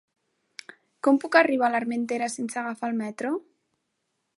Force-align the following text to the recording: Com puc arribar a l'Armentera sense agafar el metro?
Com 1.07 1.21
puc 1.25 1.37
arribar 1.41 1.69
a 1.69 1.71
l'Armentera 1.75 2.33
sense 2.39 2.61
agafar 2.65 2.93
el 2.95 3.01
metro? 3.07 3.37